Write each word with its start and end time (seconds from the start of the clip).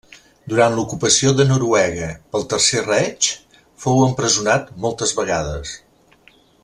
Durant 0.51 0.77
l'ocupació 0.77 1.33
de 1.39 1.45
Noruega 1.49 2.07
pel 2.35 2.47
Tercer 2.53 2.81
Reich 2.87 3.29
fou 3.85 4.03
empresonat 4.07 4.73
moltes 4.87 5.15
vegades. 5.21 5.77